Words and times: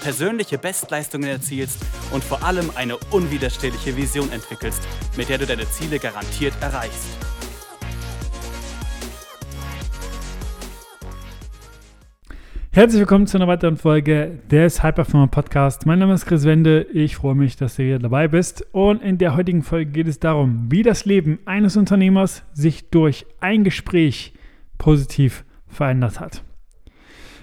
persönliche 0.00 0.58
Bestleistungen 0.58 1.28
erzielst 1.28 1.78
und 2.12 2.24
vor 2.24 2.42
allem 2.42 2.70
eine 2.74 2.96
unwiderstehliche 3.10 3.96
Vision 3.96 4.30
entwickelst, 4.32 4.82
mit 5.16 5.28
der 5.28 5.38
du 5.38 5.46
deine 5.46 5.68
Ziele 5.70 5.98
garantiert 5.98 6.54
erreichst. 6.60 7.08
Herzlich 12.70 13.00
willkommen 13.00 13.26
zu 13.26 13.38
einer 13.38 13.48
weiteren 13.48 13.76
Folge 13.76 14.38
des 14.52 14.84
Hyperformer 14.84 15.26
Podcast. 15.26 15.84
Mein 15.84 15.98
Name 15.98 16.14
ist 16.14 16.26
Chris 16.26 16.44
Wende. 16.44 16.82
Ich 16.92 17.16
freue 17.16 17.34
mich, 17.34 17.56
dass 17.56 17.74
du 17.74 17.82
hier 17.82 17.98
dabei 17.98 18.28
bist. 18.28 18.64
Und 18.70 19.02
in 19.02 19.18
der 19.18 19.34
heutigen 19.36 19.64
Folge 19.64 19.90
geht 19.90 20.06
es 20.06 20.20
darum, 20.20 20.70
wie 20.70 20.84
das 20.84 21.04
Leben 21.04 21.40
eines 21.44 21.76
Unternehmers 21.76 22.44
sich 22.52 22.88
durch 22.90 23.26
ein 23.40 23.64
Gespräch 23.64 24.32
positiv 24.76 25.44
verändert 25.66 26.20
hat. 26.20 26.44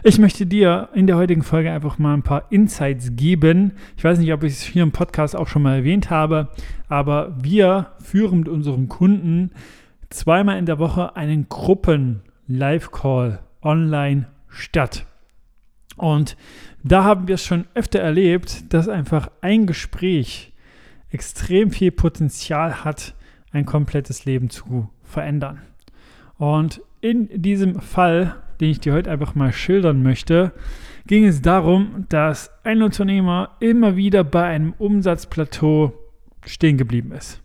Ich 0.07 0.19
möchte 0.19 0.45
dir 0.45 0.89
in 0.93 1.07
der 1.07 1.17
heutigen 1.17 1.41
Folge 1.41 1.71
einfach 1.71 1.97
mal 1.97 2.13
ein 2.13 2.21
paar 2.21 2.51
Insights 2.51 3.15
geben. 3.15 3.71
Ich 3.97 4.03
weiß 4.03 4.19
nicht, 4.19 4.31
ob 4.33 4.43
ich 4.43 4.53
es 4.53 4.61
hier 4.61 4.83
im 4.83 4.91
Podcast 4.91 5.35
auch 5.35 5.47
schon 5.47 5.63
mal 5.63 5.77
erwähnt 5.77 6.11
habe, 6.11 6.49
aber 6.87 7.35
wir 7.41 7.87
führen 7.97 8.37
mit 8.37 8.47
unseren 8.47 8.87
Kunden 8.87 9.49
zweimal 10.11 10.59
in 10.59 10.67
der 10.67 10.77
Woche 10.77 11.15
einen 11.15 11.49
Gruppen-Live-Call 11.49 13.39
online 13.63 14.27
statt. 14.47 15.07
Und 15.97 16.37
da 16.83 17.03
haben 17.03 17.27
wir 17.27 17.33
es 17.33 17.43
schon 17.43 17.65
öfter 17.73 17.99
erlebt, 17.99 18.71
dass 18.75 18.87
einfach 18.87 19.31
ein 19.41 19.65
Gespräch 19.65 20.53
extrem 21.09 21.71
viel 21.71 21.91
Potenzial 21.91 22.85
hat, 22.85 23.15
ein 23.51 23.65
komplettes 23.65 24.25
Leben 24.25 24.51
zu 24.51 24.87
verändern. 25.01 25.63
Und 26.37 26.83
in 27.01 27.41
diesem 27.41 27.79
Fall 27.79 28.35
den 28.59 28.69
ich 28.69 28.79
dir 28.79 28.93
heute 28.93 29.11
einfach 29.11 29.35
mal 29.35 29.51
schildern 29.53 30.03
möchte, 30.03 30.51
ging 31.07 31.25
es 31.25 31.41
darum, 31.41 32.05
dass 32.09 32.51
ein 32.63 32.81
Unternehmer 32.81 33.51
immer 33.59 33.95
wieder 33.95 34.23
bei 34.23 34.43
einem 34.43 34.73
Umsatzplateau 34.77 35.93
stehen 36.45 36.77
geblieben 36.77 37.11
ist. 37.11 37.41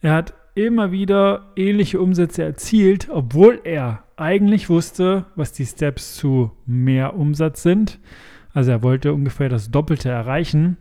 Er 0.00 0.12
hat 0.14 0.34
immer 0.54 0.90
wieder 0.92 1.52
ähnliche 1.56 2.00
Umsätze 2.00 2.42
erzielt, 2.42 3.08
obwohl 3.10 3.60
er 3.64 4.04
eigentlich 4.16 4.68
wusste, 4.68 5.26
was 5.36 5.52
die 5.52 5.66
Steps 5.66 6.16
zu 6.16 6.52
mehr 6.66 7.14
Umsatz 7.14 7.62
sind. 7.62 8.00
Also 8.52 8.72
er 8.72 8.82
wollte 8.82 9.12
ungefähr 9.12 9.48
das 9.48 9.70
Doppelte 9.70 10.08
erreichen 10.08 10.76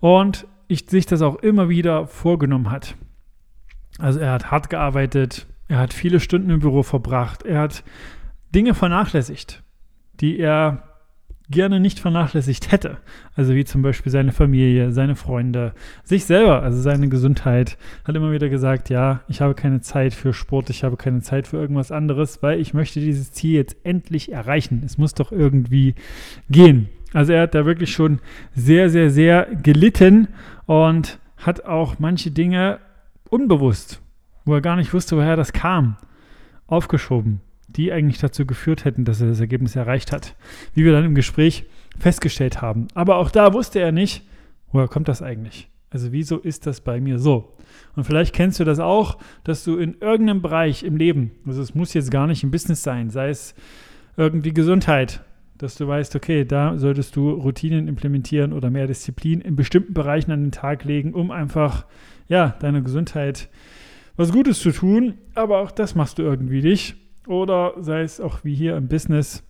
und 0.00 0.46
ich, 0.66 0.86
sich 0.88 1.06
das 1.06 1.22
auch 1.22 1.36
immer 1.36 1.68
wieder 1.68 2.06
vorgenommen 2.06 2.70
hat. 2.70 2.96
Also 3.98 4.18
er 4.18 4.32
hat 4.32 4.50
hart 4.50 4.70
gearbeitet, 4.70 5.46
er 5.68 5.78
hat 5.78 5.92
viele 5.92 6.18
Stunden 6.18 6.50
im 6.50 6.60
Büro 6.60 6.82
verbracht, 6.82 7.44
er 7.44 7.60
hat 7.60 7.84
Dinge 8.54 8.74
vernachlässigt, 8.74 9.62
die 10.20 10.38
er 10.38 10.84
gerne 11.50 11.80
nicht 11.80 11.98
vernachlässigt 11.98 12.72
hätte. 12.72 12.98
Also 13.34 13.54
wie 13.54 13.64
zum 13.64 13.82
Beispiel 13.82 14.10
seine 14.10 14.32
Familie, 14.32 14.92
seine 14.92 15.16
Freunde, 15.16 15.74
sich 16.02 16.24
selber, 16.24 16.62
also 16.62 16.80
seine 16.80 17.08
Gesundheit. 17.08 17.76
Hat 18.04 18.14
immer 18.14 18.32
wieder 18.32 18.48
gesagt, 18.48 18.88
ja, 18.88 19.20
ich 19.28 19.40
habe 19.40 19.54
keine 19.54 19.80
Zeit 19.80 20.14
für 20.14 20.32
Sport, 20.32 20.70
ich 20.70 20.84
habe 20.84 20.96
keine 20.96 21.20
Zeit 21.20 21.46
für 21.46 21.58
irgendwas 21.58 21.92
anderes, 21.92 22.42
weil 22.42 22.60
ich 22.60 22.72
möchte 22.72 23.00
dieses 23.00 23.32
Ziel 23.32 23.54
jetzt 23.54 23.76
endlich 23.84 24.32
erreichen. 24.32 24.82
Es 24.86 24.96
muss 24.96 25.14
doch 25.14 25.32
irgendwie 25.32 25.94
gehen. 26.48 26.88
Also 27.12 27.32
er 27.32 27.42
hat 27.42 27.54
da 27.54 27.66
wirklich 27.66 27.92
schon 27.92 28.20
sehr, 28.54 28.88
sehr, 28.88 29.10
sehr 29.10 29.46
gelitten 29.62 30.28
und 30.66 31.18
hat 31.36 31.64
auch 31.64 31.98
manche 31.98 32.30
Dinge 32.30 32.78
unbewusst, 33.28 34.00
wo 34.44 34.54
er 34.54 34.60
gar 34.60 34.76
nicht 34.76 34.94
wusste, 34.94 35.16
woher 35.16 35.36
das 35.36 35.52
kam, 35.52 35.96
aufgeschoben 36.66 37.40
die 37.76 37.92
eigentlich 37.92 38.18
dazu 38.18 38.46
geführt 38.46 38.84
hätten, 38.84 39.04
dass 39.04 39.20
er 39.20 39.28
das 39.28 39.40
Ergebnis 39.40 39.76
erreicht 39.76 40.12
hat. 40.12 40.36
Wie 40.74 40.84
wir 40.84 40.92
dann 40.92 41.04
im 41.04 41.14
Gespräch 41.14 41.66
festgestellt 41.98 42.62
haben. 42.62 42.88
Aber 42.94 43.16
auch 43.16 43.30
da 43.30 43.52
wusste 43.52 43.80
er 43.80 43.92
nicht, 43.92 44.24
woher 44.72 44.88
kommt 44.88 45.08
das 45.08 45.22
eigentlich? 45.22 45.68
Also 45.90 46.10
wieso 46.10 46.38
ist 46.38 46.66
das 46.66 46.80
bei 46.80 47.00
mir 47.00 47.18
so? 47.18 47.56
Und 47.94 48.04
vielleicht 48.04 48.34
kennst 48.34 48.58
du 48.58 48.64
das 48.64 48.80
auch, 48.80 49.18
dass 49.44 49.62
du 49.62 49.76
in 49.76 49.96
irgendeinem 50.00 50.42
Bereich 50.42 50.82
im 50.82 50.96
Leben, 50.96 51.30
also 51.46 51.62
es 51.62 51.74
muss 51.74 51.94
jetzt 51.94 52.10
gar 52.10 52.26
nicht 52.26 52.42
im 52.42 52.50
Business 52.50 52.82
sein, 52.82 53.10
sei 53.10 53.28
es 53.28 53.54
irgendwie 54.16 54.52
Gesundheit, 54.52 55.22
dass 55.56 55.76
du 55.76 55.86
weißt, 55.86 56.16
okay, 56.16 56.44
da 56.44 56.76
solltest 56.78 57.14
du 57.14 57.30
Routinen 57.30 57.86
implementieren 57.86 58.52
oder 58.52 58.70
mehr 58.70 58.88
Disziplin 58.88 59.40
in 59.40 59.54
bestimmten 59.54 59.94
Bereichen 59.94 60.32
an 60.32 60.42
den 60.42 60.52
Tag 60.52 60.84
legen, 60.84 61.14
um 61.14 61.30
einfach, 61.30 61.86
ja, 62.28 62.56
deiner 62.60 62.80
Gesundheit 62.80 63.48
was 64.16 64.32
Gutes 64.32 64.60
zu 64.60 64.72
tun. 64.72 65.14
Aber 65.34 65.60
auch 65.60 65.70
das 65.70 65.94
machst 65.94 66.18
du 66.18 66.22
irgendwie 66.22 66.62
nicht. 66.62 66.96
Oder 67.26 67.74
sei 67.78 68.02
es 68.02 68.20
auch 68.20 68.44
wie 68.44 68.54
hier 68.54 68.76
im 68.76 68.88
Business, 68.88 69.42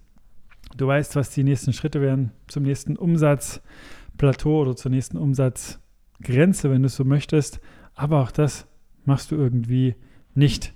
du 0.77 0.87
weißt, 0.87 1.17
was 1.17 1.31
die 1.31 1.45
nächsten 1.45 1.73
Schritte 1.73 2.01
wären 2.01 2.33
zum 2.47 2.63
nächsten 2.63 2.97
Umsatzplateau 2.97 4.61
oder 4.61 4.77
zur 4.77 4.91
nächsten 4.91 5.17
Umsatzgrenze, 5.17 6.71
wenn 6.71 6.83
du 6.83 6.87
es 6.87 6.97
so 6.97 7.05
möchtest. 7.05 7.61
Aber 7.95 8.21
auch 8.21 8.31
das 8.31 8.67
machst 9.05 9.31
du 9.31 9.37
irgendwie 9.37 9.97
nicht. 10.35 10.75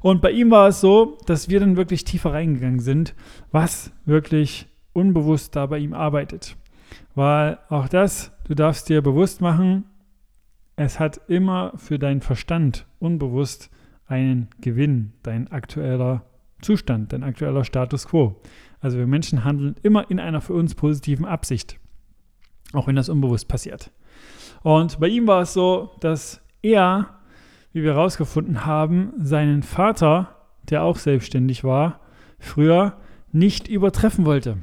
Und 0.00 0.20
bei 0.20 0.32
ihm 0.32 0.50
war 0.50 0.68
es 0.68 0.80
so, 0.80 1.16
dass 1.26 1.48
wir 1.48 1.60
dann 1.60 1.76
wirklich 1.76 2.04
tiefer 2.04 2.32
reingegangen 2.32 2.80
sind, 2.80 3.14
was 3.50 3.90
wirklich 4.04 4.66
unbewusst 4.92 5.56
da 5.56 5.64
bei 5.66 5.78
ihm 5.78 5.94
arbeitet. 5.94 6.56
Weil 7.14 7.58
auch 7.70 7.88
das, 7.88 8.32
du 8.44 8.54
darfst 8.54 8.88
dir 8.90 9.00
bewusst 9.00 9.40
machen, 9.40 9.84
es 10.76 11.00
hat 11.00 11.20
immer 11.28 11.72
für 11.76 11.98
deinen 11.98 12.20
Verstand 12.20 12.86
unbewusst 12.98 13.70
einen 14.06 14.48
Gewinn, 14.60 15.14
dein 15.22 15.50
aktueller 15.50 16.24
Zustand, 16.64 17.12
dein 17.12 17.22
aktueller 17.22 17.64
Status 17.64 18.08
quo. 18.08 18.40
Also 18.80 18.98
wir 18.98 19.06
Menschen 19.06 19.44
handeln 19.44 19.76
immer 19.82 20.10
in 20.10 20.18
einer 20.18 20.40
für 20.40 20.54
uns 20.54 20.74
positiven 20.74 21.24
Absicht, 21.24 21.78
auch 22.72 22.86
wenn 22.86 22.96
das 22.96 23.08
unbewusst 23.08 23.48
passiert. 23.48 23.90
Und 24.62 24.98
bei 24.98 25.08
ihm 25.08 25.26
war 25.26 25.42
es 25.42 25.52
so, 25.52 25.90
dass 26.00 26.40
er, 26.62 27.10
wie 27.72 27.82
wir 27.82 27.94
herausgefunden 27.94 28.64
haben, 28.64 29.12
seinen 29.18 29.62
Vater, 29.62 30.36
der 30.70 30.82
auch 30.82 30.96
selbstständig 30.96 31.64
war, 31.64 32.00
früher 32.38 32.96
nicht 33.30 33.68
übertreffen 33.68 34.24
wollte 34.24 34.58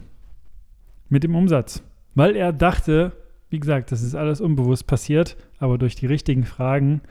mit 1.08 1.24
dem 1.24 1.36
Umsatz, 1.36 1.84
weil 2.16 2.36
er 2.36 2.54
dachte, 2.54 3.12
wie 3.50 3.60
gesagt, 3.60 3.92
das 3.92 4.02
ist 4.02 4.16
alles 4.16 4.42
unbewusst 4.42 4.88
passiert, 4.88 5.36
aber 5.60 5.78
durch 5.78 5.96
die 5.96 6.06
richtigen 6.06 6.46
Fragen 6.46 7.02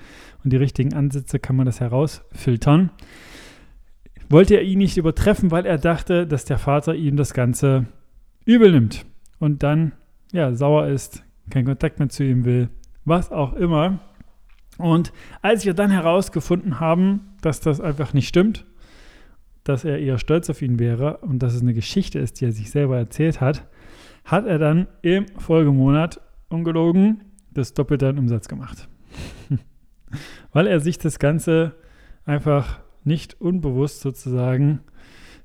und 0.42 0.52
die 0.52 0.56
richtigen 0.56 0.94
Ansätze 0.94 1.38
kann 1.38 1.54
man 1.54 1.66
das 1.66 1.80
herausfiltern 1.80 2.90
wollte 4.30 4.54
er 4.54 4.62
ihn 4.62 4.78
nicht 4.78 4.96
übertreffen, 4.96 5.50
weil 5.50 5.66
er 5.66 5.76
dachte, 5.76 6.26
dass 6.26 6.44
der 6.44 6.58
Vater 6.58 6.94
ihm 6.94 7.16
das 7.16 7.34
Ganze 7.34 7.86
übel 8.46 8.72
nimmt 8.72 9.04
und 9.38 9.62
dann 9.62 9.92
ja 10.32 10.54
sauer 10.54 10.86
ist, 10.86 11.24
keinen 11.50 11.66
Kontakt 11.66 11.98
mehr 11.98 12.08
zu 12.08 12.24
ihm 12.24 12.44
will, 12.44 12.70
was 13.04 13.32
auch 13.32 13.52
immer. 13.54 13.98
Und 14.78 15.12
als 15.42 15.66
wir 15.66 15.74
dann 15.74 15.90
herausgefunden 15.90 16.80
haben, 16.80 17.32
dass 17.42 17.60
das 17.60 17.80
einfach 17.80 18.14
nicht 18.14 18.28
stimmt, 18.28 18.64
dass 19.64 19.84
er 19.84 19.98
eher 19.98 20.18
stolz 20.18 20.48
auf 20.48 20.62
ihn 20.62 20.78
wäre 20.78 21.18
und 21.18 21.40
dass 21.40 21.54
es 21.54 21.60
eine 21.60 21.74
Geschichte 21.74 22.18
ist, 22.18 22.40
die 22.40 22.46
er 22.46 22.52
sich 22.52 22.70
selber 22.70 22.96
erzählt 22.96 23.40
hat, 23.40 23.66
hat 24.24 24.46
er 24.46 24.58
dann 24.58 24.86
im 25.02 25.26
Folgemonat 25.38 26.20
ungelogen 26.48 27.24
das 27.52 27.74
Doppelte 27.74 28.08
an 28.08 28.18
Umsatz 28.18 28.48
gemacht. 28.48 28.88
Weil 30.52 30.66
er 30.68 30.80
sich 30.80 30.98
das 30.98 31.18
Ganze 31.18 31.74
einfach 32.24 32.80
nicht 33.04 33.40
unbewusst 33.40 34.00
sozusagen 34.00 34.80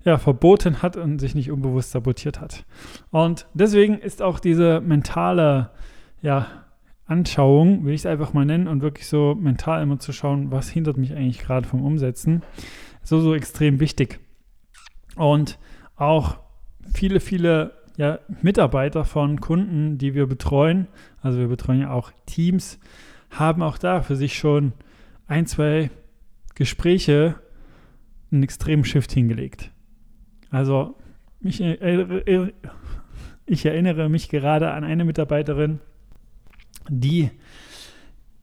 ja, 0.03 0.17
verboten 0.17 0.81
hat 0.81 0.97
und 0.97 1.19
sich 1.19 1.33
nicht 1.35 1.51
unbewusst 1.51 1.91
sabotiert 1.91 2.39
hat. 2.39 2.65
Und 3.09 3.47
deswegen 3.53 3.97
ist 3.97 4.21
auch 4.21 4.39
diese 4.39 4.79
mentale 4.79 5.71
ja, 6.21 6.47
Anschauung, 7.07 7.85
will 7.85 7.93
ich 7.93 8.01
es 8.01 8.05
einfach 8.05 8.33
mal 8.33 8.45
nennen, 8.45 8.67
und 8.67 8.81
wirklich 8.81 9.07
so 9.07 9.35
mental 9.35 9.81
immer 9.81 9.99
zu 9.99 10.13
schauen, 10.13 10.51
was 10.51 10.69
hindert 10.69 10.97
mich 10.97 11.13
eigentlich 11.13 11.39
gerade 11.39 11.67
vom 11.67 11.83
Umsetzen, 11.83 12.43
so, 13.03 13.19
so 13.19 13.33
extrem 13.33 13.79
wichtig. 13.79 14.19
Und 15.15 15.57
auch 15.95 16.39
viele, 16.93 17.19
viele 17.19 17.73
ja, 17.97 18.19
Mitarbeiter 18.41 19.05
von 19.05 19.39
Kunden, 19.39 19.97
die 19.97 20.13
wir 20.13 20.27
betreuen, 20.27 20.87
also 21.21 21.39
wir 21.39 21.47
betreuen 21.47 21.81
ja 21.81 21.91
auch 21.91 22.11
Teams, 22.25 22.79
haben 23.31 23.63
auch 23.63 23.77
da 23.77 24.01
für 24.01 24.15
sich 24.15 24.37
schon 24.37 24.73
ein, 25.27 25.45
zwei 25.47 25.89
Gespräche 26.55 27.35
einen 28.35 28.43
extremen 28.43 28.85
Shift 28.85 29.11
hingelegt. 29.11 29.71
Also 30.51 30.95
mich, 31.39 31.61
äh, 31.61 32.51
ich 33.45 33.65
erinnere 33.65 34.09
mich 34.09 34.29
gerade 34.29 34.71
an 34.71 34.83
eine 34.83 35.05
Mitarbeiterin, 35.05 35.79
die 36.89 37.31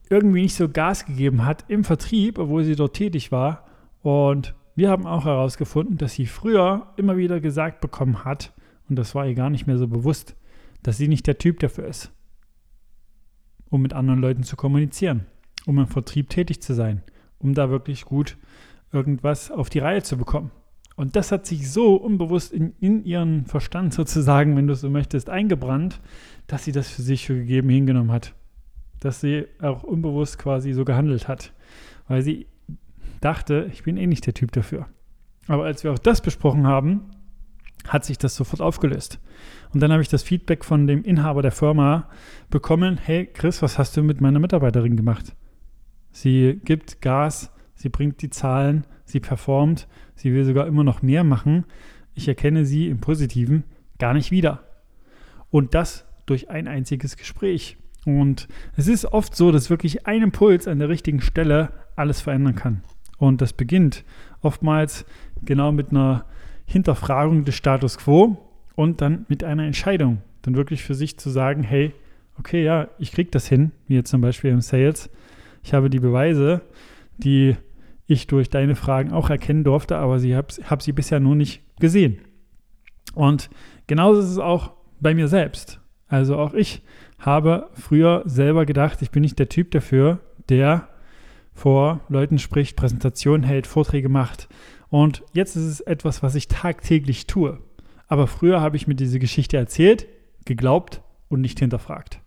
irgendwie 0.09 0.43
nicht 0.43 0.55
so 0.55 0.69
Gas 0.69 1.05
gegeben 1.05 1.45
hat 1.45 1.65
im 1.69 1.83
Vertrieb, 1.83 2.37
obwohl 2.37 2.63
sie 2.63 2.75
dort 2.75 2.95
tätig 2.95 3.31
war. 3.31 3.65
Und 4.01 4.53
wir 4.75 4.89
haben 4.89 5.05
auch 5.05 5.25
herausgefunden, 5.25 5.97
dass 5.97 6.13
sie 6.13 6.25
früher 6.25 6.87
immer 6.97 7.17
wieder 7.17 7.39
gesagt 7.39 7.81
bekommen 7.81 8.23
hat, 8.23 8.53
und 8.89 8.97
das 8.97 9.15
war 9.15 9.25
ihr 9.25 9.35
gar 9.35 9.49
nicht 9.49 9.65
mehr 9.65 9.77
so 9.77 9.87
bewusst, 9.87 10.35
dass 10.83 10.97
sie 10.97 11.07
nicht 11.07 11.25
der 11.25 11.37
Typ 11.37 11.59
dafür 11.59 11.87
ist, 11.87 12.11
um 13.69 13.81
mit 13.81 13.93
anderen 13.93 14.19
Leuten 14.19 14.43
zu 14.43 14.55
kommunizieren, 14.55 15.25
um 15.65 15.79
im 15.79 15.87
Vertrieb 15.87 16.29
tätig 16.29 16.61
zu 16.61 16.73
sein, 16.73 17.01
um 17.39 17.53
da 17.53 17.69
wirklich 17.69 18.05
gut 18.05 18.37
irgendwas 18.93 19.51
auf 19.51 19.69
die 19.69 19.79
Reihe 19.79 20.03
zu 20.03 20.17
bekommen. 20.17 20.51
Und 20.95 21.15
das 21.15 21.31
hat 21.31 21.45
sich 21.45 21.71
so 21.71 21.95
unbewusst 21.95 22.53
in, 22.53 22.73
in 22.79 23.03
ihren 23.03 23.45
Verstand 23.45 23.93
sozusagen, 23.93 24.55
wenn 24.55 24.67
du 24.67 24.75
so 24.75 24.89
möchtest, 24.89 25.29
eingebrannt, 25.29 25.99
dass 26.47 26.63
sie 26.63 26.71
das 26.71 26.89
für 26.89 27.01
sich 27.01 27.25
für 27.25 27.35
gegeben 27.35 27.69
hingenommen 27.69 28.11
hat. 28.11 28.35
Dass 28.99 29.19
sie 29.19 29.47
auch 29.59 29.83
unbewusst 29.83 30.37
quasi 30.37 30.71
so 30.73 30.85
gehandelt 30.85 31.27
hat. 31.27 31.51
Weil 32.07 32.21
sie 32.21 32.47
dachte, 33.21 33.69
ich 33.73 33.83
bin 33.83 33.97
eh 33.97 34.05
nicht 34.05 34.25
der 34.27 34.35
Typ 34.35 34.51
dafür. 34.51 34.87
Aber 35.47 35.65
als 35.65 35.83
wir 35.83 35.91
auch 35.91 35.99
das 35.99 36.21
besprochen 36.21 36.67
haben, 36.67 37.09
hat 37.87 38.05
sich 38.05 38.17
das 38.17 38.35
sofort 38.35 38.61
aufgelöst. 38.61 39.19
Und 39.73 39.81
dann 39.81 39.91
habe 39.91 40.01
ich 40.01 40.09
das 40.09 40.23
Feedback 40.23 40.63
von 40.63 40.87
dem 40.87 41.03
Inhaber 41.03 41.41
der 41.41 41.51
Firma 41.51 42.07
bekommen, 42.49 42.97
hey 42.97 43.25
Chris, 43.25 43.61
was 43.61 43.77
hast 43.77 43.97
du 43.97 44.03
mit 44.03 44.21
meiner 44.21 44.39
Mitarbeiterin 44.39 44.95
gemacht? 44.95 45.35
Sie 46.11 46.61
gibt 46.63 47.01
Gas, 47.01 47.51
sie 47.75 47.89
bringt 47.89 48.21
die 48.21 48.29
Zahlen, 48.29 48.85
sie 49.05 49.19
performt, 49.19 49.87
sie 50.15 50.33
will 50.33 50.45
sogar 50.45 50.67
immer 50.67 50.83
noch 50.83 51.01
mehr 51.01 51.23
machen. 51.23 51.65
Ich 52.13 52.27
erkenne 52.27 52.65
sie 52.65 52.87
im 52.87 52.99
Positiven 52.99 53.63
gar 53.99 54.13
nicht 54.13 54.31
wieder. 54.31 54.63
Und 55.49 55.73
das 55.73 56.05
durch 56.25 56.49
ein 56.49 56.67
einziges 56.67 57.17
Gespräch. 57.17 57.77
Und 58.05 58.47
es 58.75 58.87
ist 58.87 59.05
oft 59.05 59.35
so, 59.35 59.51
dass 59.51 59.69
wirklich 59.69 60.07
ein 60.07 60.21
Impuls 60.21 60.67
an 60.67 60.79
der 60.79 60.89
richtigen 60.89 61.21
Stelle 61.21 61.71
alles 61.95 62.21
verändern 62.21 62.55
kann. 62.55 62.83
Und 63.17 63.41
das 63.41 63.53
beginnt 63.53 64.03
oftmals 64.41 65.05
genau 65.43 65.71
mit 65.71 65.91
einer 65.91 66.25
Hinterfragung 66.65 67.45
des 67.45 67.55
Status 67.55 67.97
quo 67.97 68.37
und 68.75 69.01
dann 69.01 69.25
mit 69.29 69.43
einer 69.43 69.65
Entscheidung. 69.65 70.21
Dann 70.41 70.55
wirklich 70.55 70.83
für 70.83 70.95
sich 70.95 71.17
zu 71.17 71.29
sagen, 71.29 71.63
hey, 71.63 71.93
okay, 72.37 72.63
ja, 72.63 72.89
ich 72.99 73.11
kriege 73.11 73.31
das 73.31 73.47
hin, 73.47 73.71
wie 73.87 73.95
jetzt 73.95 74.09
zum 74.09 74.21
Beispiel 74.21 74.51
im 74.51 74.61
Sales. 74.61 75.09
Ich 75.63 75.73
habe 75.73 75.89
die 75.89 75.99
Beweise, 75.99 76.61
die 77.23 77.55
ich 78.05 78.27
durch 78.27 78.49
deine 78.49 78.75
Fragen 78.75 79.11
auch 79.11 79.29
erkennen 79.29 79.63
durfte, 79.63 79.97
aber 79.97 80.17
ich 80.17 80.33
habe 80.33 80.53
hab 80.69 80.81
sie 80.81 80.91
bisher 80.91 81.19
nur 81.19 81.35
nicht 81.35 81.63
gesehen. 81.79 82.19
Und 83.15 83.49
genauso 83.87 84.19
ist 84.19 84.29
es 84.29 84.39
auch 84.39 84.73
bei 84.99 85.13
mir 85.13 85.27
selbst. 85.27 85.79
Also 86.07 86.37
auch 86.37 86.53
ich 86.53 86.83
habe 87.17 87.69
früher 87.73 88.23
selber 88.25 88.65
gedacht, 88.65 89.01
ich 89.01 89.11
bin 89.11 89.21
nicht 89.21 89.39
der 89.39 89.49
Typ 89.49 89.71
dafür, 89.71 90.19
der 90.49 90.89
vor 91.53 92.01
Leuten 92.09 92.39
spricht, 92.39 92.75
Präsentationen 92.75 93.43
hält, 93.43 93.67
Vorträge 93.67 94.09
macht. 94.09 94.49
Und 94.89 95.23
jetzt 95.33 95.55
ist 95.55 95.63
es 95.63 95.79
etwas, 95.81 96.21
was 96.21 96.35
ich 96.35 96.47
tagtäglich 96.47 97.27
tue. 97.27 97.59
Aber 98.07 98.27
früher 98.27 98.61
habe 98.61 98.75
ich 98.75 98.87
mir 98.87 98.95
diese 98.95 99.19
Geschichte 99.19 99.57
erzählt, 99.57 100.07
geglaubt 100.45 101.01
und 101.29 101.41
nicht 101.41 101.59
hinterfragt. 101.59 102.19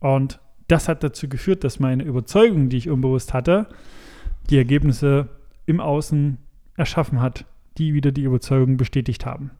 Und 0.00 0.40
das 0.68 0.88
hat 0.88 1.02
dazu 1.02 1.28
geführt, 1.28 1.64
dass 1.64 1.80
meine 1.80 2.02
Überzeugung, 2.02 2.68
die 2.68 2.78
ich 2.78 2.90
unbewusst 2.90 3.32
hatte, 3.32 3.68
die 4.50 4.58
Ergebnisse 4.58 5.28
im 5.66 5.80
Außen 5.80 6.38
erschaffen 6.76 7.20
hat, 7.20 7.44
die 7.78 7.94
wieder 7.94 8.12
die 8.12 8.24
Überzeugung 8.24 8.76
bestätigt 8.76 9.26
haben. 9.26 9.50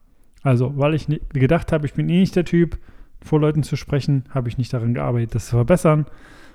Also, 0.42 0.76
weil 0.76 0.94
ich 0.94 1.06
gedacht 1.32 1.72
habe, 1.72 1.86
ich 1.86 1.94
bin 1.94 2.08
eh 2.08 2.20
nicht 2.20 2.36
der 2.36 2.44
Typ, 2.44 2.78
vor 3.24 3.40
Leuten 3.40 3.62
zu 3.62 3.76
sprechen, 3.76 4.24
habe 4.30 4.48
ich 4.48 4.58
nicht 4.58 4.72
daran 4.72 4.92
gearbeitet, 4.92 5.34
das 5.34 5.46
zu 5.46 5.56
verbessern, 5.56 6.04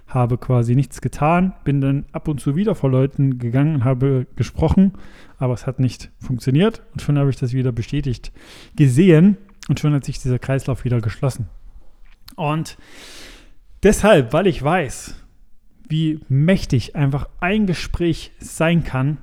habe 0.08 0.38
quasi 0.38 0.76
nichts 0.76 1.02
getan, 1.02 1.54
bin 1.64 1.81
dann 1.81 2.06
ab 2.12 2.28
und 2.28 2.40
zu 2.40 2.56
wieder 2.56 2.76
vor 2.76 2.92
Leuten 2.92 3.40
gegangen 3.40 3.76
und 3.76 3.84
habe 3.84 4.28
gesprochen, 4.36 4.94
aber 5.38 5.54
es 5.54 5.66
hat 5.66 5.80
nicht 5.80 6.12
funktioniert 6.20 6.84
und 6.94 7.02
schon 7.02 7.18
habe 7.18 7.30
ich 7.31 7.38
das 7.38 7.54
wieder 7.54 7.72
bestätigt 7.72 8.31
gesehen 8.76 9.38
und 9.68 9.80
schon 9.80 9.94
hat 9.94 10.06
sich 10.06 10.20
dieser 10.20 10.40
Kreislauf 10.40 10.84
wieder 10.84 11.02
geschlossen. 11.02 11.50
Und 12.36 12.78
deshalb, 13.81 14.31
weil 14.34 14.48
ich 14.48 14.64
weiß, 14.64 15.16
wie 15.90 16.20
mächtig 16.30 16.96
einfach 16.96 17.28
ein 17.40 17.66
Gespräch 17.66 18.32
sein 18.40 18.84
kann, 18.84 19.18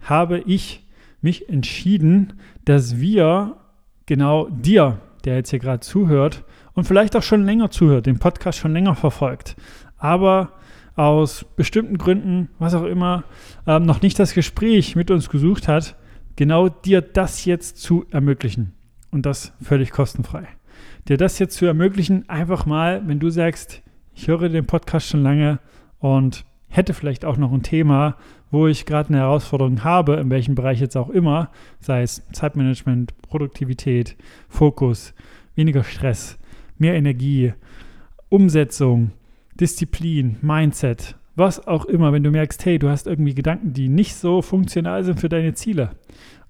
habe 0.00 0.40
ich 0.40 0.84
mich 1.22 1.48
entschieden, 1.48 2.34
dass 2.64 3.00
wir 3.00 3.56
genau 4.06 4.48
dir, 4.50 4.98
der 5.24 5.36
jetzt 5.36 5.50
hier 5.50 5.58
gerade 5.58 5.80
zuhört 5.80 6.44
und 6.74 6.84
vielleicht 6.84 7.16
auch 7.16 7.22
schon 7.22 7.44
länger 7.44 7.70
zuhört, 7.70 8.06
den 8.06 8.18
Podcast 8.18 8.58
schon 8.58 8.72
länger 8.74 8.94
verfolgt, 8.94 9.56
aber 9.96 10.52
aus 10.96 11.44
bestimmten 11.56 11.98
Gründen, 11.98 12.50
was 12.58 12.74
auch 12.74 12.84
immer, 12.84 13.24
ähm, 13.66 13.84
noch 13.84 14.02
nicht 14.02 14.18
das 14.18 14.34
Gespräch 14.34 14.94
mit 14.96 15.10
uns 15.10 15.28
gesucht 15.28 15.66
hat, 15.66 15.96
genau 16.36 16.68
dir 16.68 17.00
das 17.00 17.44
jetzt 17.44 17.78
zu 17.78 18.04
ermöglichen. 18.10 18.74
Und 19.10 19.26
das 19.26 19.52
völlig 19.62 19.92
kostenfrei. 19.92 20.48
Dir 21.08 21.16
das 21.16 21.38
jetzt 21.38 21.56
zu 21.56 21.66
ermöglichen, 21.66 22.28
einfach 22.28 22.66
mal, 22.66 23.02
wenn 23.06 23.20
du 23.20 23.30
sagst, 23.30 23.82
ich 24.14 24.28
höre 24.28 24.48
den 24.48 24.66
Podcast 24.66 25.08
schon 25.08 25.22
lange 25.22 25.60
und 26.04 26.44
hätte 26.68 26.92
vielleicht 26.92 27.24
auch 27.24 27.38
noch 27.38 27.50
ein 27.50 27.62
Thema, 27.62 28.18
wo 28.50 28.66
ich 28.66 28.84
gerade 28.84 29.08
eine 29.08 29.20
Herausforderung 29.20 29.84
habe, 29.84 30.16
in 30.16 30.28
welchem 30.28 30.54
Bereich 30.54 30.78
jetzt 30.78 30.98
auch 30.98 31.08
immer, 31.08 31.50
sei 31.80 32.02
es 32.02 32.22
Zeitmanagement, 32.30 33.14
Produktivität, 33.22 34.14
Fokus, 34.50 35.14
weniger 35.54 35.82
Stress, 35.82 36.38
mehr 36.76 36.92
Energie, 36.94 37.54
Umsetzung, 38.28 39.12
Disziplin, 39.54 40.36
Mindset, 40.42 41.16
was 41.36 41.66
auch 41.66 41.86
immer, 41.86 42.12
wenn 42.12 42.22
du 42.22 42.30
merkst, 42.30 42.66
hey, 42.66 42.78
du 42.78 42.90
hast 42.90 43.06
irgendwie 43.06 43.34
Gedanken, 43.34 43.72
die 43.72 43.88
nicht 43.88 44.14
so 44.14 44.42
funktional 44.42 45.04
sind 45.04 45.20
für 45.20 45.30
deine 45.30 45.54
Ziele 45.54 45.92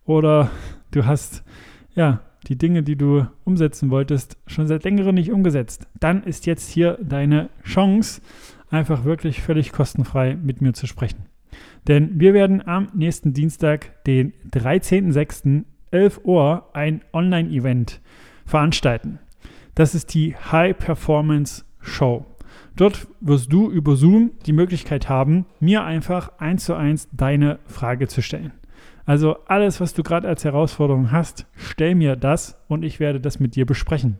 oder 0.04 0.50
du 0.90 1.06
hast 1.06 1.44
ja 1.94 2.22
die 2.48 2.58
Dinge, 2.58 2.82
die 2.82 2.96
du 2.96 3.28
umsetzen 3.44 3.90
wolltest, 3.90 4.36
schon 4.48 4.66
seit 4.66 4.82
längerem 4.82 5.14
nicht 5.14 5.30
umgesetzt, 5.30 5.86
dann 6.00 6.24
ist 6.24 6.44
jetzt 6.44 6.68
hier 6.70 6.98
deine 7.00 7.50
Chance, 7.62 8.20
einfach 8.70 9.04
wirklich 9.04 9.42
völlig 9.42 9.72
kostenfrei 9.72 10.36
mit 10.36 10.60
mir 10.60 10.72
zu 10.72 10.86
sprechen. 10.86 11.26
Denn 11.86 12.18
wir 12.18 12.34
werden 12.34 12.66
am 12.66 12.88
nächsten 12.94 13.32
Dienstag, 13.32 14.04
den 14.04 14.32
13.06. 14.50 15.64
11 15.90 16.22
Uhr, 16.24 16.70
ein 16.72 17.02
Online-Event 17.12 18.00
veranstalten. 18.44 19.20
Das 19.76 19.94
ist 19.94 20.12
die 20.12 20.34
High 20.34 20.76
Performance 20.76 21.64
Show. 21.80 22.26
Dort 22.76 23.06
wirst 23.20 23.52
du 23.52 23.70
über 23.70 23.94
Zoom 23.94 24.32
die 24.46 24.52
Möglichkeit 24.52 25.08
haben, 25.08 25.46
mir 25.60 25.84
einfach 25.84 26.32
eins 26.38 26.64
zu 26.64 26.74
eins 26.74 27.08
deine 27.12 27.60
Frage 27.66 28.08
zu 28.08 28.22
stellen. 28.22 28.52
Also 29.06 29.36
alles, 29.46 29.80
was 29.80 29.94
du 29.94 30.02
gerade 30.02 30.26
als 30.26 30.44
Herausforderung 30.44 31.12
hast, 31.12 31.46
stell 31.54 31.94
mir 31.94 32.16
das 32.16 32.58
und 32.68 32.84
ich 32.84 33.00
werde 33.00 33.20
das 33.20 33.38
mit 33.38 33.54
dir 33.54 33.66
besprechen. 33.66 34.16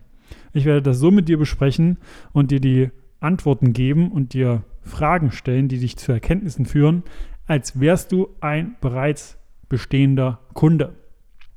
Ich 0.53 0.65
werde 0.65 0.81
das 0.81 0.99
so 0.99 1.11
mit 1.11 1.27
dir 1.27 1.37
besprechen 1.37 1.97
und 2.31 2.51
dir 2.51 2.61
die 2.61 2.91
Antworten 3.19 3.73
geben 3.73 4.11
und 4.11 4.33
dir 4.33 4.63
Fragen 4.81 5.31
stellen, 5.31 5.67
die 5.67 5.79
dich 5.79 5.97
zu 5.97 6.11
Erkenntnissen 6.11 6.65
führen, 6.65 7.03
als 7.47 7.79
wärst 7.79 8.11
du 8.11 8.29
ein 8.41 8.75
bereits 8.81 9.37
bestehender 9.69 10.39
Kunde. 10.53 10.93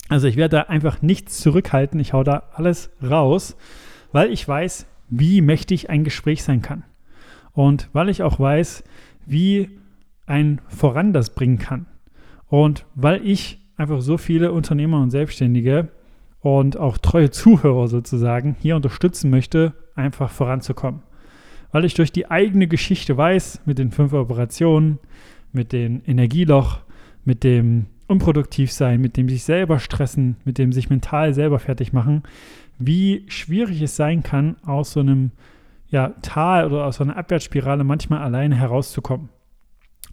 Also 0.09 0.27
ich 0.27 0.37
werde 0.37 0.57
da 0.57 0.63
einfach 0.63 1.03
nichts 1.03 1.41
zurückhalten, 1.41 2.01
ich 2.01 2.13
hau 2.13 2.25
da 2.25 2.45
alles 2.55 2.91
raus, 3.03 3.57
weil 4.13 4.33
ich 4.33 4.47
weiß, 4.47 4.87
wie 5.11 5.41
mächtig 5.41 5.91
ein 5.91 6.05
Gespräch 6.05 6.43
sein 6.43 6.63
kann. 6.63 6.85
Und 7.53 7.89
weil 7.93 8.09
ich 8.09 8.23
auch 8.23 8.41
weiß, 8.41 8.85
wie 9.27 9.71
ein 10.27 10.61
Voran 10.69 11.13
das 11.13 11.35
bringen 11.35 11.59
kann. 11.59 11.87
Und 12.47 12.87
weil 12.95 13.27
ich 13.27 13.61
einfach 13.77 14.01
so 14.01 14.17
viele 14.17 14.53
Unternehmer 14.53 15.01
und 15.01 15.11
Selbstständige 15.11 15.89
und 16.41 16.77
auch 16.77 16.99
treue 16.99 17.31
Zuhörer 17.31 17.89
sozusagen 17.89 18.57
hier 18.61 18.77
unterstützen 18.77 19.31
möchte, 19.31 19.75
einfach 19.95 20.31
voranzukommen. 20.31 21.03
Weil 21.71 21.85
ich 21.85 21.95
durch 21.95 22.13
die 22.13 22.31
eigene 22.31 22.67
Geschichte 22.67 23.17
weiß, 23.17 23.63
mit 23.67 23.79
den 23.79 23.91
fünf 23.91 24.13
Operationen, 24.13 24.99
mit 25.53 25.73
dem 25.73 26.03
Energieloch, 26.07 26.81
mit 27.25 27.45
dem 27.45 27.87
Unproduktivsein, 28.07 29.01
mit 29.01 29.17
dem 29.17 29.29
sich 29.29 29.45
selber 29.45 29.79
stressen, 29.79 30.37
mit 30.45 30.59
dem 30.59 30.73
sich 30.73 30.89
mental 30.89 31.35
selber 31.35 31.59
fertig 31.59 31.93
machen, 31.93 32.23
wie 32.79 33.25
schwierig 33.29 33.83
es 33.83 33.97
sein 33.97 34.23
kann, 34.23 34.57
aus 34.65 34.93
so 34.93 35.01
einem 35.01 35.33
ja, 35.89 36.15
Tal 36.23 36.67
oder 36.67 36.87
aus 36.87 36.97
so 36.97 37.05
einer 37.05 37.17
Abwärtsspirale 37.17 37.85
manchmal 37.85 38.21
alleine 38.21 38.57
herauszukommen. 38.57 39.29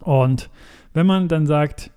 Und 0.00 0.50
wenn 0.92 1.06
man 1.06 1.28
dann 1.28 1.46
sagt, 1.46 1.90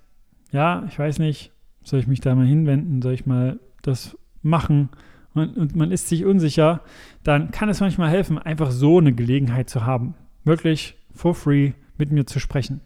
ja, 0.52 0.84
ich 0.88 0.98
weiß 0.98 1.18
nicht, 1.18 1.52
soll 1.82 2.00
ich 2.00 2.06
mich 2.06 2.20
da 2.20 2.34
mal 2.34 2.46
hinwenden, 2.46 3.02
soll 3.02 3.14
ich 3.14 3.26
mal 3.26 3.58
das 3.82 4.16
machen 4.42 4.90
und, 5.34 5.56
und 5.56 5.76
man 5.76 5.90
ist 5.90 6.08
sich 6.08 6.24
unsicher, 6.24 6.80
dann 7.22 7.50
kann 7.50 7.68
es 7.68 7.80
manchmal 7.80 8.10
helfen, 8.10 8.38
einfach 8.38 8.70
so 8.70 8.98
eine 8.98 9.12
Gelegenheit 9.12 9.70
zu 9.70 9.84
haben, 9.86 10.14
wirklich 10.44 10.96
for 11.14 11.34
free 11.34 11.72
mit 11.98 12.10
mir 12.10 12.26
zu 12.26 12.40
sprechen. 12.40 12.80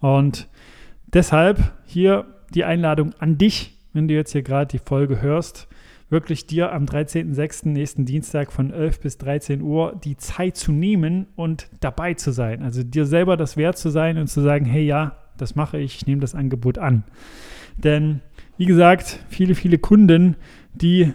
Und 0.00 0.48
deshalb 1.06 1.72
hier 1.84 2.26
die 2.54 2.64
Einladung 2.64 3.14
an 3.18 3.38
dich, 3.38 3.78
wenn 3.92 4.08
du 4.08 4.14
jetzt 4.14 4.32
hier 4.32 4.42
gerade 4.42 4.68
die 4.68 4.78
Folge 4.78 5.20
hörst, 5.20 5.68
wirklich 6.10 6.46
dir 6.46 6.72
am 6.72 6.84
13.06. 6.84 7.68
nächsten 7.68 8.04
Dienstag 8.04 8.52
von 8.52 8.70
11 8.70 9.00
bis 9.00 9.18
13 9.18 9.62
Uhr 9.62 9.98
die 10.04 10.16
Zeit 10.16 10.56
zu 10.56 10.72
nehmen 10.72 11.26
und 11.36 11.68
dabei 11.80 12.14
zu 12.14 12.30
sein. 12.30 12.62
Also 12.62 12.82
dir 12.82 13.06
selber 13.06 13.36
das 13.36 13.56
wert 13.56 13.78
zu 13.78 13.90
sein 13.90 14.18
und 14.18 14.28
zu 14.28 14.40
sagen, 14.40 14.64
hey 14.64 14.84
ja, 14.84 15.16
das 15.36 15.56
mache 15.56 15.78
ich, 15.78 15.96
ich 15.96 16.06
nehme 16.06 16.20
das 16.20 16.34
Angebot 16.34 16.78
an. 16.78 17.04
Denn 17.76 18.20
wie 18.56 18.66
gesagt, 18.66 19.18
viele, 19.28 19.54
viele 19.54 19.78
Kunden, 19.78 20.36
die 20.74 21.12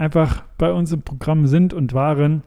einfach 0.00 0.44
bei 0.56 0.72
uns 0.72 0.92
im 0.92 1.02
Programm 1.02 1.46
sind 1.46 1.74
und 1.74 1.92
waren, 1.92 2.42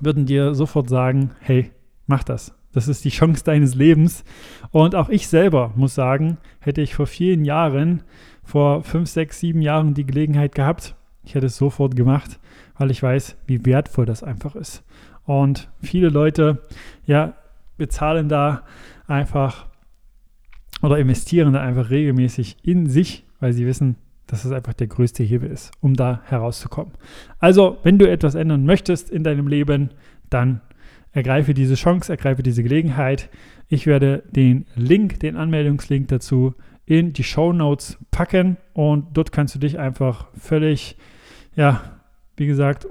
würden 0.00 0.26
dir 0.26 0.54
sofort 0.54 0.88
sagen, 0.88 1.30
hey, 1.38 1.70
mach 2.06 2.24
das. 2.24 2.52
Das 2.72 2.88
ist 2.88 3.04
die 3.04 3.10
Chance 3.10 3.44
deines 3.44 3.76
Lebens. 3.76 4.24
Und 4.72 4.96
auch 4.96 5.08
ich 5.08 5.28
selber 5.28 5.72
muss 5.76 5.94
sagen, 5.94 6.38
hätte 6.58 6.82
ich 6.82 6.96
vor 6.96 7.06
vielen 7.06 7.44
Jahren, 7.44 8.02
vor 8.42 8.82
fünf, 8.82 9.08
sechs, 9.08 9.38
sieben 9.38 9.62
Jahren 9.62 9.94
die 9.94 10.04
Gelegenheit 10.04 10.56
gehabt, 10.56 10.96
ich 11.22 11.36
hätte 11.36 11.46
es 11.46 11.56
sofort 11.56 11.94
gemacht, 11.94 12.40
weil 12.76 12.90
ich 12.90 13.00
weiß, 13.00 13.36
wie 13.46 13.64
wertvoll 13.64 14.04
das 14.04 14.24
einfach 14.24 14.56
ist. 14.56 14.82
Und 15.24 15.70
viele 15.80 16.08
Leute, 16.08 16.62
ja, 17.06 17.34
bezahlen 17.76 18.28
da 18.28 18.64
einfach 19.06 19.66
oder 20.82 20.98
investieren 20.98 21.52
da 21.52 21.62
einfach 21.62 21.90
regelmäßig 21.90 22.56
in 22.62 22.88
sich, 22.88 23.24
weil 23.38 23.52
sie 23.52 23.64
wissen, 23.64 23.96
dass 24.26 24.44
es 24.44 24.52
einfach 24.52 24.74
der 24.74 24.86
größte 24.86 25.22
Hebel 25.22 25.50
ist, 25.50 25.72
um 25.80 25.94
da 25.94 26.22
herauszukommen. 26.26 26.94
Also, 27.38 27.78
wenn 27.82 27.98
du 27.98 28.08
etwas 28.08 28.34
ändern 28.34 28.64
möchtest 28.64 29.10
in 29.10 29.24
deinem 29.24 29.48
Leben, 29.48 29.90
dann 30.30 30.60
ergreife 31.12 31.54
diese 31.54 31.74
Chance, 31.74 32.10
ergreife 32.10 32.42
diese 32.42 32.62
Gelegenheit. 32.62 33.30
Ich 33.68 33.86
werde 33.86 34.24
den 34.30 34.66
Link, 34.74 35.20
den 35.20 35.36
Anmeldungslink 35.36 36.08
dazu 36.08 36.54
in 36.86 37.12
die 37.12 37.24
Show 37.24 37.52
Notes 37.52 37.98
packen 38.10 38.56
und 38.72 39.16
dort 39.16 39.32
kannst 39.32 39.54
du 39.54 39.58
dich 39.58 39.78
einfach 39.78 40.28
völlig, 40.36 40.96
ja, 41.54 41.82
wie 42.36 42.46
gesagt, 42.46 42.86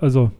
also 0.00 0.30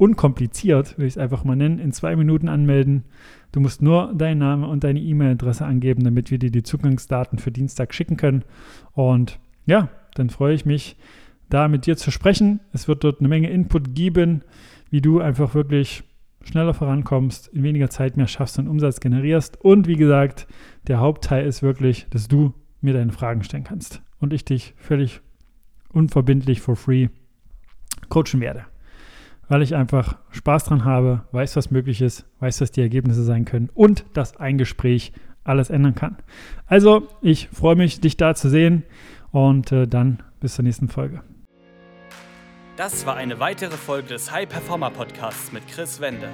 unkompliziert, 0.00 0.96
will 0.96 1.06
ich 1.06 1.14
es 1.14 1.18
einfach 1.18 1.44
mal 1.44 1.56
nennen, 1.56 1.78
in 1.78 1.92
zwei 1.92 2.16
Minuten 2.16 2.48
anmelden. 2.48 3.04
Du 3.52 3.60
musst 3.60 3.82
nur 3.82 4.14
deinen 4.14 4.38
Namen 4.38 4.64
und 4.64 4.82
deine 4.82 4.98
E-Mail-Adresse 4.98 5.66
angeben, 5.66 6.04
damit 6.04 6.30
wir 6.30 6.38
dir 6.38 6.50
die 6.50 6.62
Zugangsdaten 6.62 7.38
für 7.38 7.50
Dienstag 7.50 7.92
schicken 7.92 8.16
können. 8.16 8.44
Und 8.92 9.38
ja, 9.66 9.90
dann 10.14 10.30
freue 10.30 10.54
ich 10.54 10.64
mich, 10.64 10.96
da 11.50 11.68
mit 11.68 11.84
dir 11.84 11.98
zu 11.98 12.10
sprechen. 12.10 12.60
Es 12.72 12.88
wird 12.88 13.04
dort 13.04 13.20
eine 13.20 13.28
Menge 13.28 13.50
Input 13.50 13.94
geben, 13.94 14.42
wie 14.88 15.02
du 15.02 15.20
einfach 15.20 15.54
wirklich 15.54 16.02
schneller 16.42 16.72
vorankommst, 16.72 17.48
in 17.48 17.62
weniger 17.62 17.90
Zeit 17.90 18.16
mehr 18.16 18.26
schaffst 18.26 18.58
und 18.58 18.68
Umsatz 18.68 19.00
generierst. 19.00 19.60
Und 19.60 19.86
wie 19.86 19.96
gesagt, 19.96 20.46
der 20.86 21.00
Hauptteil 21.00 21.44
ist 21.44 21.62
wirklich, 21.62 22.06
dass 22.08 22.26
du 22.26 22.54
mir 22.80 22.94
deine 22.94 23.12
Fragen 23.12 23.42
stellen 23.42 23.64
kannst 23.64 24.00
und 24.18 24.32
ich 24.32 24.46
dich 24.46 24.72
völlig 24.78 25.20
unverbindlich 25.92 26.62
for 26.62 26.74
free 26.74 27.08
coachen 28.08 28.40
werde. 28.40 28.64
Weil 29.50 29.62
ich 29.62 29.74
einfach 29.74 30.16
Spaß 30.30 30.66
dran 30.66 30.84
habe, 30.84 31.22
weiß, 31.32 31.56
was 31.56 31.72
möglich 31.72 32.00
ist, 32.02 32.24
weiß, 32.38 32.60
was 32.60 32.70
die 32.70 32.82
Ergebnisse 32.82 33.24
sein 33.24 33.44
können 33.44 33.68
und 33.74 34.04
dass 34.14 34.36
ein 34.36 34.58
Gespräch 34.58 35.12
alles 35.42 35.70
ändern 35.70 35.96
kann. 35.96 36.18
Also, 36.66 37.08
ich 37.20 37.48
freue 37.48 37.74
mich, 37.74 38.00
dich 38.00 38.16
da 38.16 38.36
zu 38.36 38.48
sehen 38.48 38.84
und 39.32 39.72
äh, 39.72 39.88
dann 39.88 40.22
bis 40.38 40.54
zur 40.54 40.62
nächsten 40.62 40.88
Folge. 40.88 41.24
Das 42.76 43.06
war 43.06 43.16
eine 43.16 43.40
weitere 43.40 43.76
Folge 43.76 44.06
des 44.06 44.30
High 44.30 44.48
Performer 44.48 44.90
Podcasts 44.90 45.50
mit 45.50 45.66
Chris 45.66 46.00
Wende. 46.00 46.28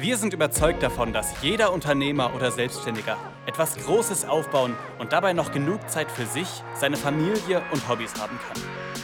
Wir 0.00 0.16
sind 0.16 0.34
überzeugt 0.34 0.82
davon, 0.82 1.12
dass 1.12 1.40
jeder 1.40 1.72
Unternehmer 1.72 2.34
oder 2.34 2.50
Selbstständiger 2.50 3.16
etwas 3.46 3.76
Großes 3.76 4.24
aufbauen 4.24 4.72
und 4.98 5.12
dabei 5.12 5.34
noch 5.34 5.52
genug 5.52 5.88
Zeit 5.88 6.10
für 6.10 6.26
sich, 6.26 6.48
seine 6.74 6.96
Familie 6.96 7.62
und 7.70 7.88
Hobbys 7.88 8.20
haben 8.20 8.36
kann. 8.48 9.03